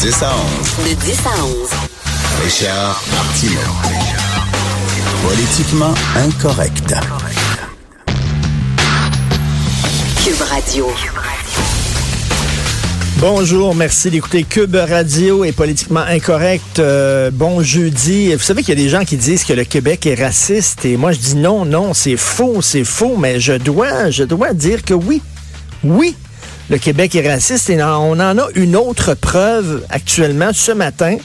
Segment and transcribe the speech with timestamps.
[0.00, 0.88] 10 à 11.
[0.88, 1.70] De 10 à 11.
[2.42, 3.60] Richard Martineau.
[5.28, 6.94] Politiquement incorrect.
[10.24, 10.86] Cube Radio.
[13.18, 16.78] Bonjour, merci d'écouter Cube Radio et politiquement incorrect.
[16.78, 18.32] Euh, bon jeudi.
[18.32, 20.96] Vous savez qu'il y a des gens qui disent que le Québec est raciste et
[20.96, 24.82] moi je dis non, non, c'est faux, c'est faux, mais je dois, je dois dire
[24.82, 25.20] que oui,
[25.84, 26.16] oui,
[26.70, 31.16] le Québec est raciste et on en a une autre preuve actuellement ce matin.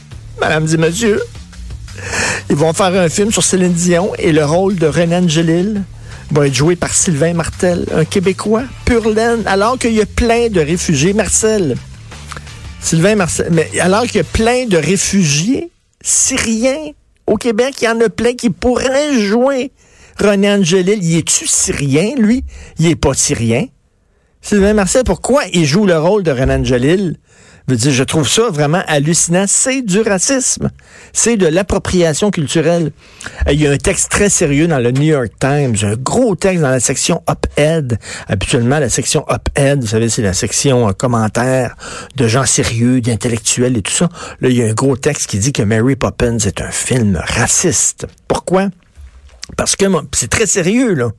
[0.42, 1.22] Madame dit monsieur,
[2.50, 5.84] ils vont faire un film sur Céline Dion et le rôle de Renan Angelil
[6.32, 10.50] va être joué par Sylvain Martel, un Québécois, pur laine, alors qu'il y a plein
[10.50, 11.14] de réfugiés.
[11.14, 11.76] Marcel,
[12.82, 15.70] Sylvain Marcel, mais alors qu'il y a plein de réfugiés
[16.02, 16.92] syriens
[17.28, 19.72] au Québec, il y en a plein qui pourraient jouer
[20.20, 21.04] René Angelil.
[21.04, 22.44] Il est-tu syrien, lui?
[22.80, 23.68] Il est pas syrien.
[24.48, 27.18] Sylvain Marcel, pourquoi il joue le rôle de Renan Angelil?
[27.68, 29.46] je trouve ça vraiment hallucinant.
[29.48, 30.70] C'est du racisme.
[31.14, 32.92] C'est de l'appropriation culturelle.
[33.48, 36.36] Euh, il y a un texte très sérieux dans le New York Times, un gros
[36.36, 37.98] texte dans la section op-ed.
[38.28, 41.76] Habituellement, la section op-ed, vous savez, c'est la section euh, commentaires
[42.16, 44.10] de gens sérieux, d'intellectuels et tout ça.
[44.42, 47.20] Là, il y a un gros texte qui dit que Mary Poppins est un film
[47.20, 48.06] raciste.
[48.28, 48.70] Pourquoi?
[49.58, 51.10] Parce que c'est très sérieux, là.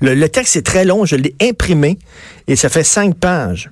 [0.00, 1.98] Le texte est très long, je l'ai imprimé
[2.46, 3.70] et ça fait cinq pages.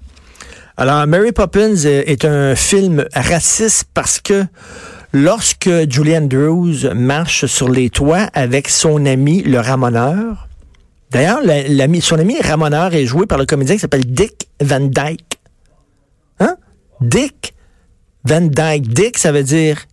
[0.77, 4.45] Alors, Mary Poppins est un film raciste parce que
[5.13, 10.49] lorsque Julie Andrews marche sur les toits avec son ami le ramoneur,
[11.13, 11.43] d'ailleurs,
[12.01, 15.39] son ami ramoneur est joué par le comédien qui s'appelle Dick Van Dyke.
[16.41, 16.57] Hein?
[17.01, 17.55] Dick
[18.25, 18.89] Van Dyke.
[18.89, 19.87] Dick, ça veut dire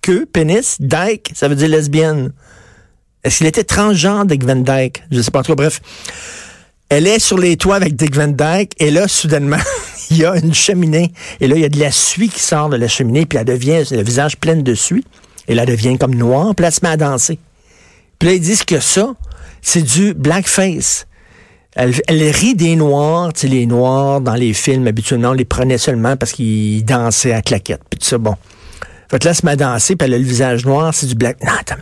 [0.00, 0.80] que, pénis.
[0.80, 2.32] Dyke, ça veut dire lesbienne.
[3.24, 5.02] Est-ce qu'il était transgenre, Dick Van Dyke?
[5.10, 5.54] Je sais pas trop.
[5.54, 5.80] Bref.
[6.88, 9.58] Elle est sur les toits avec Dick Van Dyke et là, soudainement,
[10.10, 11.12] il y a une cheminée.
[11.40, 13.44] Et là, il y a de la suie qui sort de la cheminée, puis elle
[13.44, 15.04] devient le visage plein de suie.
[15.48, 17.38] Et là, elle devient comme noire, puis elle se met à danser.
[18.18, 19.14] Puis là, ils disent que ça,
[19.60, 21.06] c'est du blackface.
[21.74, 25.44] Elle, elle, rit des Noirs, tu sais, les Noirs dans les films, habituellement, on les
[25.44, 28.34] prenait seulement parce qu'ils dansaient à claquette, puis tout ça, bon.
[29.10, 31.14] Fait que là, se met à danser, puis elle a le visage noir, c'est du
[31.14, 31.42] black.
[31.42, 31.76] Non, attends,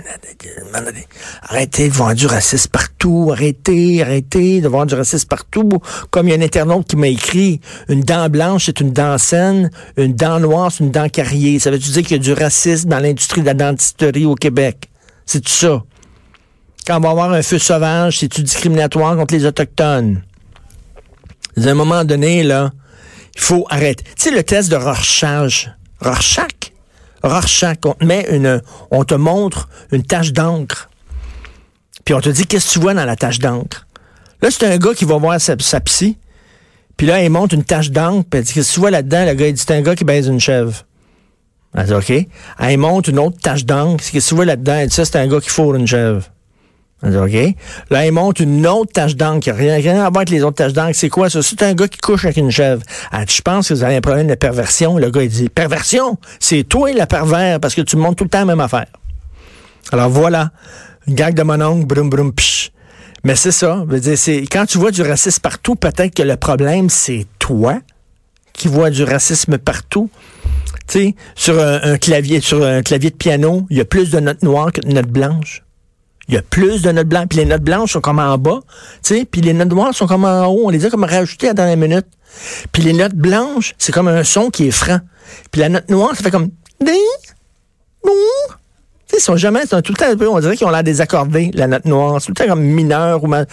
[1.42, 5.68] arrêtez de voir du racisme partout, arrêtez, arrêtez de voir du racisme partout.
[6.10, 9.18] Comme il y a un internaute qui m'a écrit, une dent blanche, c'est une dent
[9.18, 11.58] saine, une dent noire, c'est une dent carriée.
[11.58, 14.88] Ça veut-tu dire qu'il y a du racisme dans l'industrie de la dentisterie au Québec?
[15.24, 15.82] C'est tout ça?
[16.86, 20.22] Quand on va avoir un feu sauvage, c'est-tu discriminatoire contre les Autochtones?
[21.56, 22.70] À un moment donné, là,
[23.34, 24.04] il faut arrêter.
[24.04, 25.68] Tu sais, le test de Rorschach,
[26.00, 26.55] Rorschach,
[27.22, 30.88] Rorschach, on te une, on te montre une tache d'encre.
[32.04, 33.86] Puis on te dit, qu'est-ce que tu vois dans la tache d'encre?
[34.42, 36.18] Là, c'est un gars qui va voir sa, psy.
[36.96, 38.26] Puis là, il montre une tache d'encre.
[38.30, 39.24] Puis qu'est-ce que tu vois là-dedans?
[39.24, 40.84] Le gars, il dit, c'est un gars qui baise une chèvre.
[41.74, 42.10] Elle dit, OK.
[42.10, 42.26] Elle,
[42.70, 44.02] il montre une autre tache d'encre.
[44.02, 44.74] Qu'est-ce que tu vois là-dedans?
[44.74, 46.24] Elle dit, ça, c'est un gars qui fourre une chèvre.
[47.90, 50.56] Là, il monte une autre tache d'encre qui n'a rien, à voir avec les autres
[50.56, 50.94] taches d'encre.
[50.94, 51.42] C'est quoi ça?
[51.42, 52.82] C'est un gars qui couche avec une chèvre.
[53.12, 54.98] Ah, je pense que vous avez un problème de perversion?
[54.98, 56.18] Le gars, il dit, perversion?
[56.40, 58.86] C'est toi le pervers parce que tu montes tout le temps la même affaire.
[59.92, 60.50] Alors voilà.
[61.08, 62.70] Gag de mon oncle, brum brum psh.
[63.22, 63.84] Mais c'est ça.
[63.88, 67.80] Dire, c'est, quand tu vois du racisme partout, peut-être que le problème, c'est toi
[68.52, 70.10] qui vois du racisme partout.
[70.88, 74.20] Tu sais, sur un, clavier, sur un clavier de piano, il y a plus de
[74.20, 75.62] notes noires que de notes blanches.
[76.28, 77.26] Il y a plus de notes blanches.
[77.28, 78.60] Puis les notes blanches sont comme en bas,
[79.02, 80.62] tu sais, puis les notes noires sont comme en haut.
[80.66, 82.06] On les a comme rajoutées à la dernière minute.
[82.72, 84.98] Puis les notes blanches, c'est comme un son qui est franc.
[85.50, 86.50] Puis la note noire, ça fait comme...
[89.14, 89.60] Ils sont jamais...
[89.64, 90.06] Ils sont tout le temps...
[90.30, 92.20] On dirait qu'ils ont l'air désaccordés, la note noire.
[92.20, 93.28] C'est tout le temps comme mineur ou...
[93.28, 93.46] Mal...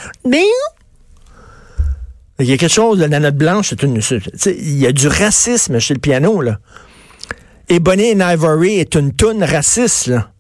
[2.40, 4.02] Il y a quelque chose, la note blanche, c'est une...
[4.46, 6.58] Il y a du racisme chez le piano, là.
[7.70, 10.33] Et Bonnie and Ivory est une toune raciste, là.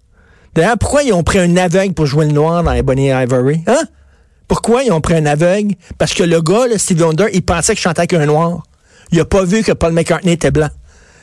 [0.55, 3.63] D'ailleurs, pourquoi ils ont pris un aveugle pour jouer le noir dans les Ivory?
[3.67, 3.83] Hein?
[4.47, 5.75] Pourquoi ils ont pris un aveugle?
[5.97, 8.63] Parce que le gars, le Stevie Wonder, il pensait que je chantais avec un noir.
[9.11, 10.69] Il a pas vu que Paul McCartney était blanc.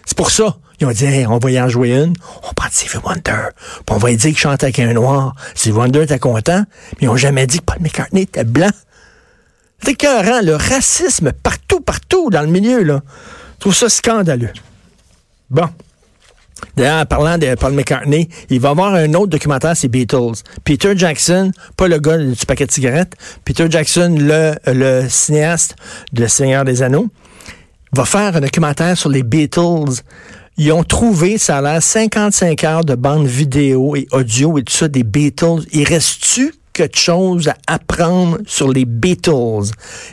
[0.05, 0.57] C'est pour ça.
[0.81, 2.15] Ils ont dit, on va y en jouer une.
[2.49, 3.51] On prend Stevie Wonder.
[3.87, 5.35] Puis on va lui dire qu'il chantait avec un noir.
[5.55, 6.65] Stevie Wonder était content.
[6.93, 8.71] Mais ils ont jamais dit que Paul McCartney était blanc.
[9.83, 13.03] C'est écœurant, le racisme partout, partout dans le milieu, là.
[13.55, 14.53] Je trouve ça scandaleux.
[15.51, 15.69] Bon.
[16.77, 20.43] D'ailleurs, en parlant de Paul McCartney, il va avoir un autre documentaire, c'est Beatles.
[20.65, 23.15] Peter Jackson, pas le gars du paquet de cigarettes,
[23.45, 25.77] Peter Jackson, le, le cinéaste
[26.13, 27.09] de Seigneur des Anneaux,
[27.93, 30.03] va faire un documentaire sur les Beatles.
[30.57, 34.73] Ils ont trouvé, ça a l'air, 55 heures de bande vidéo et audio et tout
[34.73, 35.65] ça des Beatles.
[35.73, 39.71] Il reste-tu quelque chose à apprendre sur les Beatles.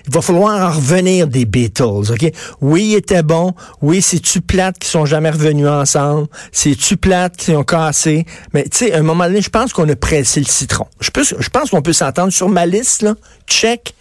[0.07, 2.31] Il va falloir en revenir des Beatles, OK?
[2.61, 3.53] Oui, ils étaient bons.
[3.81, 6.27] Oui, c'est-tu plate qui sont jamais revenus ensemble?
[6.51, 8.25] C'est-tu plate qui ont cassé?
[8.53, 10.87] Mais, tu sais, à un moment donné, je pense qu'on a pressé le citron.
[10.99, 13.07] Je, pense qu'on peut s'entendre sur ma liste.
[13.47, 13.93] Check.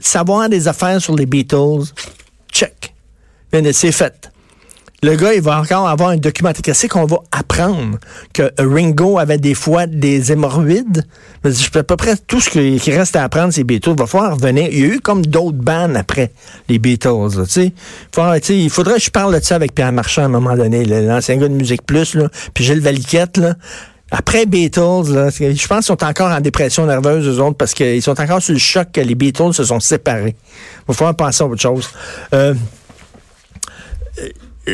[0.00, 1.92] Savoir des affaires sur les Beatles.
[2.52, 2.94] Check.
[3.72, 4.30] C'est fait.
[5.04, 6.60] Le gars, il va encore avoir un documentaire.
[6.60, 7.98] Qu'est-ce qu'on va apprendre?
[8.32, 11.04] Que Ringo avait des fois des hémorroïdes?
[11.44, 13.90] Je à peu près tout ce qui reste à apprendre, c'est Beatles.
[13.90, 14.68] Il va falloir revenir.
[14.72, 16.32] Il y a eu comme d'autres bands après
[16.68, 17.46] les Beatles.
[17.46, 17.72] sais.
[18.48, 21.36] il faudrait que je parle de ça avec Pierre Marchand à un moment donné, l'ancien
[21.36, 23.36] gars de Musique Plus, là, puis Gilles Valiquette.
[23.36, 23.54] Là.
[24.10, 28.02] Après Beatles, là, je pense qu'ils sont encore en dépression nerveuse, eux autres, parce qu'ils
[28.02, 30.34] sont encore sur le choc que les Beatles se sont séparés.
[30.80, 31.88] Il va falloir penser à autre chose.
[32.34, 32.54] Euh,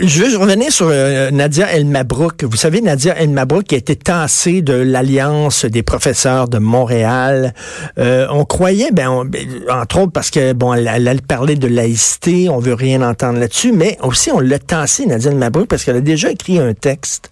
[0.03, 2.45] je veux revenir sur euh, Nadia El Mabrouk.
[2.45, 7.55] Vous savez, Nadia El Mabrouk qui a été tassée de l'Alliance des professeurs de Montréal.
[7.99, 12.59] Euh, on croyait, ben, ben, entre autres parce que bon, elle, parlait de laïcité, on
[12.59, 16.01] veut rien entendre là-dessus, mais aussi on l'a tassée, Nadia El Mabrouk, parce qu'elle a
[16.01, 17.31] déjà écrit un texte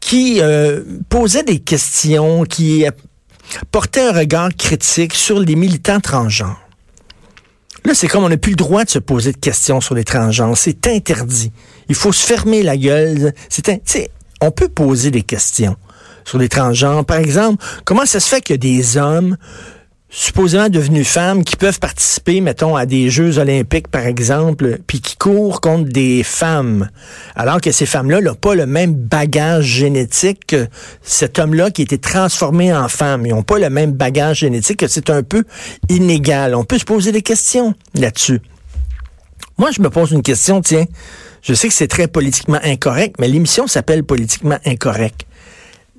[0.00, 2.84] qui euh, posait des questions, qui
[3.70, 6.61] portait un regard critique sur les militants transgenres.
[7.84, 10.04] Là, c'est comme on n'a plus le droit de se poser de questions sur les
[10.04, 10.56] transgenres.
[10.56, 11.50] C'est interdit.
[11.88, 13.34] Il faut se fermer la gueule.
[13.48, 15.76] C'est on peut poser des questions
[16.24, 17.04] sur les transgenres.
[17.04, 19.36] Par exemple, comment ça se fait a des hommes
[20.14, 25.16] supposément devenus femmes qui peuvent participer, mettons, à des Jeux olympiques, par exemple, puis qui
[25.16, 26.90] courent contre des femmes,
[27.34, 30.68] alors que ces femmes-là n'ont pas le même bagage génétique que
[31.02, 33.24] cet homme-là qui a été transformé en femme.
[33.24, 35.44] Ils n'ont pas le même bagage génétique, que c'est un peu
[35.88, 36.54] inégal.
[36.54, 38.40] On peut se poser des questions là-dessus.
[39.56, 40.84] Moi, je me pose une question, tiens.
[41.40, 45.26] Je sais que c'est très politiquement incorrect, mais l'émission s'appelle Politiquement incorrect.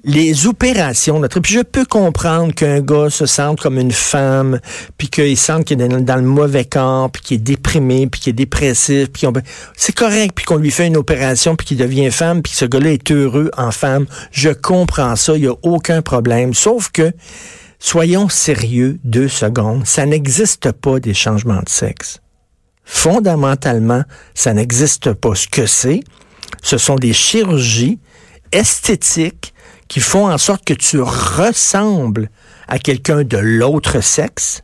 [0.05, 4.59] Les opérations, notre, puis je peux comprendre qu'un gars se sente comme une femme,
[4.97, 8.31] puis qu'il sente qu'il est dans, le mauvais corps, puis qu'il est déprimé, puis qu'il
[8.31, 9.25] est dépressif, puis
[9.77, 12.91] c'est correct, puis qu'on lui fait une opération, puis qu'il devient femme, puis ce gars-là
[12.91, 14.05] est heureux en femme.
[14.31, 16.53] Je comprends ça, il n'y a aucun problème.
[16.53, 17.13] Sauf que,
[17.79, 22.19] soyons sérieux deux secondes, ça n'existe pas des changements de sexe.
[22.83, 24.03] Fondamentalement,
[24.33, 25.33] ça n'existe pas.
[25.33, 26.01] Ce que c'est,
[26.61, 27.99] ce sont des chirurgies
[28.51, 29.52] esthétiques
[29.93, 32.31] qui font en sorte que tu ressembles
[32.67, 34.63] à quelqu'un de l'autre sexe.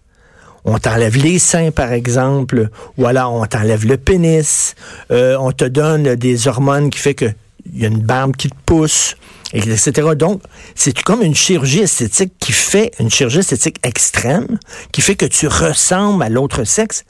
[0.65, 4.73] On t'enlève les seins, par exemple, ou alors on t'enlève le pénis,
[5.11, 7.27] euh, on te donne des hormones qui fait que
[7.71, 9.17] il y a une barbe qui te pousse,
[9.53, 9.91] etc.
[10.15, 10.41] Donc,
[10.73, 14.57] c'est comme une chirurgie esthétique qui fait, une chirurgie esthétique extrême,
[14.91, 17.03] qui fait que tu ressembles à l'autre sexe.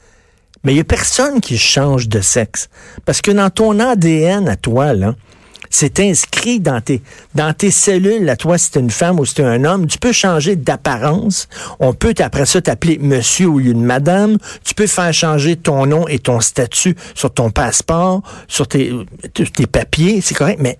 [0.62, 2.68] Mais il n'y a personne qui change de sexe.
[3.06, 5.14] Parce que dans ton ADN à toi, là,
[5.70, 7.00] c'est inscrit dans tes,
[7.36, 9.98] dans tes cellules, à toi, si es une femme ou si es un homme, tu
[9.98, 11.48] peux changer d'apparence.
[11.78, 14.36] On peut, après ça, t'appeler monsieur ou une madame.
[14.64, 18.92] Tu peux faire changer ton nom et ton statut sur ton passeport, sur tes,
[19.32, 20.58] tes papiers, c'est correct.
[20.60, 20.78] Mais,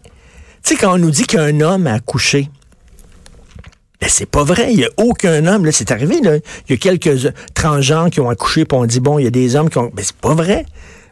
[0.64, 2.50] tu sais, quand on nous dit qu'un homme a accouché,
[4.00, 4.72] ben, c'est pas vrai.
[4.72, 5.66] Il n'y a aucun homme.
[5.66, 6.20] Là, c'est arrivé.
[6.20, 6.36] Là.
[6.68, 9.30] Il y a quelques transgenres qui ont accouché, puis on dit, bon, il y a
[9.30, 9.84] des hommes qui ont...
[9.84, 10.66] Mais ben, c'est pas vrai.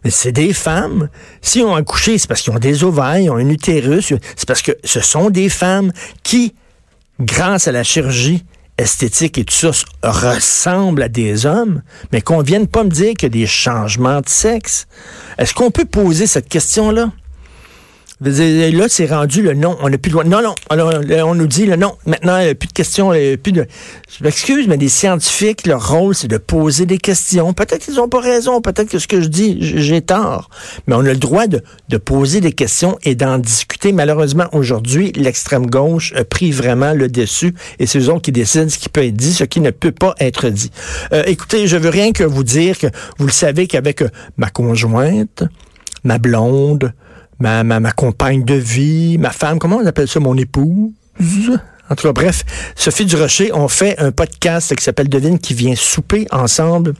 [0.04, 1.08] C'est des femmes.
[1.42, 4.14] Si ont accouché, c'est parce qu'ils ont des ovaires, ont un utérus.
[4.36, 6.54] C'est parce que ce sont des femmes qui,
[7.20, 8.44] grâce à la chirurgie
[8.78, 9.70] esthétique et tout ça,
[10.02, 14.20] ressemblent à des hommes, mais qu'on vienne pas me dire qu'il y a des changements
[14.20, 14.86] de sexe.
[15.36, 17.10] Est-ce qu'on peut poser cette question-là?
[18.20, 19.76] Là, c'est rendu le non.
[19.80, 20.24] On n'a plus le droit.
[20.24, 20.54] Non, non.
[21.24, 21.96] on nous dit le non.
[22.04, 23.10] Maintenant, plus de questions.
[23.10, 23.66] plus de...
[24.08, 27.52] Je m'excuse, mais les scientifiques, leur rôle, c'est de poser des questions.
[27.52, 28.60] Peut-être qu'ils n'ont pas raison.
[28.60, 30.50] Peut-être que ce que je dis, j'ai tort.
[30.86, 33.92] Mais on a le droit de, de poser des questions et d'en discuter.
[33.92, 38.68] Malheureusement, aujourd'hui, l'extrême gauche a pris vraiment le dessus et c'est eux autres qui décident
[38.68, 40.72] ce qui peut être dit, ce qui ne peut pas être dit.
[41.12, 44.50] Euh, écoutez, je veux rien que vous dire que vous le savez qu'avec euh, ma
[44.50, 45.44] conjointe,
[46.04, 46.92] ma blonde,
[47.40, 50.90] ma, ma, ma compagne de vie, ma femme, comment on appelle ça, mon épouse?
[51.90, 52.44] En tout cas, bref,
[52.76, 56.94] Sophie Durocher, on fait un podcast qui s'appelle Devine qui vient souper ensemble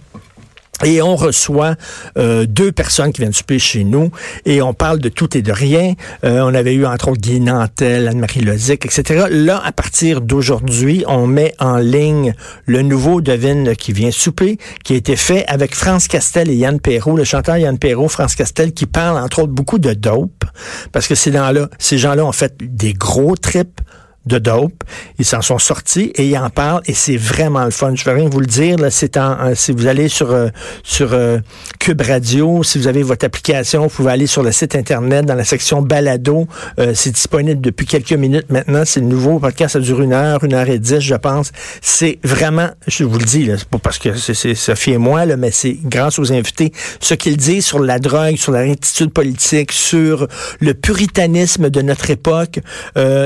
[0.85, 1.75] Et on reçoit
[2.17, 4.11] euh, deux personnes qui viennent souper chez nous
[4.45, 5.95] et on parle de tout et de rien.
[6.25, 9.27] Euh, on avait eu entre autres Guy Nantel, Anne-Marie Lozic, etc.
[9.29, 12.35] Là, à partir d'aujourd'hui, on met en ligne
[12.67, 16.79] le nouveau Devine qui vient souper, qui a été fait avec France Castel et Yann
[16.81, 20.45] Perrault, le chanteur Yann Perrault, France Castel, qui parle entre autres beaucoup de dope,
[20.93, 23.81] parce que ces gens-là, ces gens-là ont fait des gros trips
[24.29, 24.85] de dope.
[25.19, 27.95] Ils s'en sont sortis et ils en parlent et c'est vraiment le fun.
[27.95, 28.79] Je vais rien vous le dire.
[28.79, 30.49] Là, c'est en, si vous allez sur euh,
[30.83, 31.39] sur euh,
[31.79, 35.35] Cube Radio, si vous avez votre application, vous pouvez aller sur le site internet dans
[35.35, 36.47] la section balado.
[36.79, 38.83] Euh, c'est disponible depuis quelques minutes maintenant.
[38.85, 39.73] C'est le nouveau podcast.
[39.73, 41.51] Ça dure une heure, une heure et dix, je pense.
[41.81, 45.25] C'est vraiment, je vous le dis, là, c'est pas parce que c'est Sophie et moi,
[45.25, 46.73] là, mais c'est grâce aux invités.
[47.01, 50.29] Ce qu'ils disent sur la drogue, sur la rectitude politique, sur
[50.61, 52.61] le puritanisme de notre époque,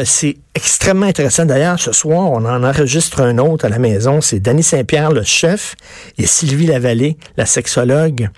[0.05, 1.45] c'est extrêmement intéressant.
[1.47, 4.21] D'ailleurs, ce soir, on en enregistre un autre à la maison.
[4.21, 5.75] C'est Danny Saint-Pierre, le chef,
[6.19, 8.29] et Sylvie Lavallée, la sexologue.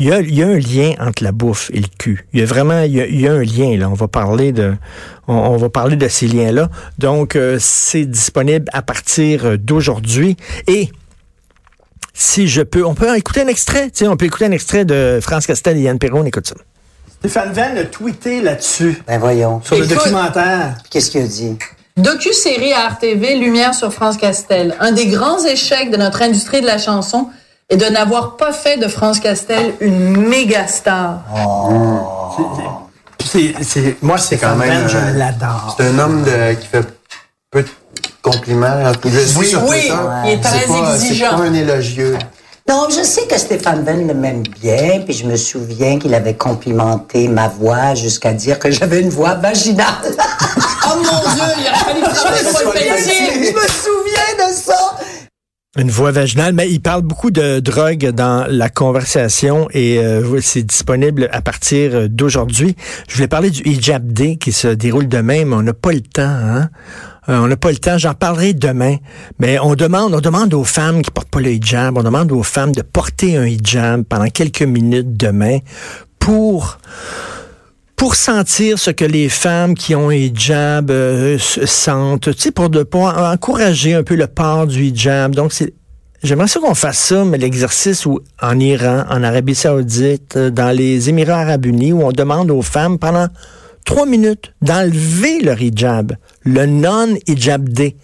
[0.00, 2.26] Il y, a, il y, a, un lien entre la bouffe et le cul.
[2.32, 3.88] Il y a vraiment, il y a, il y a un lien là.
[3.88, 4.74] On va parler de,
[5.26, 6.70] on, va parler de ces liens-là.
[6.98, 10.36] Donc, euh, c'est disponible à partir d'aujourd'hui.
[10.68, 10.88] Et
[12.12, 13.90] si je peux, on peut écouter un extrait.
[14.02, 16.22] On peut écouter un extrait de France Castel et Yann Perron.
[16.22, 16.54] On écoute ça.
[17.20, 19.02] Stéphane Venn a tweeté là-dessus.
[19.06, 19.60] Ben voyons.
[19.64, 20.76] Sur Écoute, le documentaire.
[20.88, 21.58] Qu'est-ce qu'il a dit?
[21.96, 24.76] Docu-série à RTV, Lumière sur France Castel.
[24.78, 27.28] Un des grands échecs de notre industrie de la chanson
[27.70, 31.24] est de n'avoir pas fait de France Castel une méga star.
[31.36, 32.38] Oh.
[33.24, 35.74] C'est, c'est, moi, c'est quand même, je l'adore.
[35.76, 36.86] C'est un homme de, qui fait
[37.50, 37.68] peu de
[38.22, 38.92] compliments.
[39.04, 39.94] Oui, oui, Twitter.
[40.24, 41.30] il est très pas, exigeant.
[41.30, 42.16] C'est pas un élogieux.
[42.68, 46.34] Non, je sais que Stéphane Venn le m'aime bien, puis je me souviens qu'il avait
[46.34, 49.86] complimenté ma voix jusqu'à dire que j'avais une voix vaginale.
[50.84, 54.98] oh mon Dieu, il a fallu que je Je me souviens de ça.
[55.78, 60.64] Une voix vaginale, mais il parle beaucoup de drogue dans la conversation et euh, c'est
[60.64, 62.76] disponible à partir d'aujourd'hui.
[63.08, 66.00] Je voulais parler du hijab day qui se déroule demain, mais on n'a pas le
[66.02, 66.22] temps.
[66.22, 66.68] Hein?
[67.28, 68.96] Euh, on n'a pas le temps, j'en parlerai demain.
[69.38, 72.42] Mais on demande, on demande aux femmes qui portent pas le hijab, on demande aux
[72.42, 75.58] femmes de porter un hijab pendant quelques minutes demain
[76.18, 76.78] pour
[77.96, 82.70] pour sentir ce que les femmes qui ont un hijab euh, sentent, tu sais, pour,
[82.70, 85.34] de, encourager un peu le port du hijab.
[85.34, 85.74] Donc, c'est
[86.20, 88.04] J'aimerais ça qu'on fasse ça, mais l'exercice
[88.42, 92.98] en Iran, en Arabie Saoudite, dans les Émirats Arabes Unis, où on demande aux femmes
[92.98, 93.28] pendant
[93.84, 97.96] trois minutes d'enlever leur hijab, le non-hijab day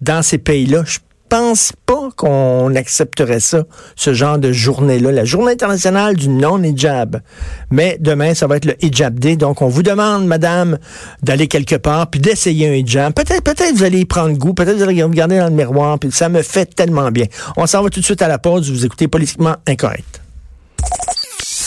[0.00, 0.82] dans ces pays-là.
[0.84, 0.98] Je
[1.32, 3.64] pense pas qu'on accepterait ça,
[3.96, 7.22] ce genre de journée-là, la journée internationale du non-hijab.
[7.70, 9.36] Mais demain, ça va être le hijab day.
[9.36, 10.76] Donc, on vous demande, madame,
[11.22, 13.14] d'aller quelque part, puis d'essayer un hijab.
[13.14, 16.12] Peut-être, peut-être vous allez y prendre goût, peut-être vous allez regarder dans le miroir, puis
[16.12, 17.24] ça me fait tellement bien.
[17.56, 18.70] On s'en va tout de suite à la pause.
[18.70, 20.20] Vous écoutez Politiquement Incorrect.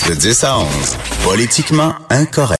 [0.07, 0.67] De 10 à 11,
[1.23, 2.53] Politiquement Incorrect.